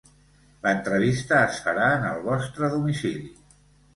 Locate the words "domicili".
2.77-3.23